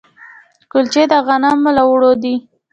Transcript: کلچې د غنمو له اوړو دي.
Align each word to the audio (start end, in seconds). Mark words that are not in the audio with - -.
کلچې 0.71 1.03
د 1.11 1.13
غنمو 1.25 1.69
له 1.77 1.83
اوړو 1.89 2.11
دي. 2.23 2.35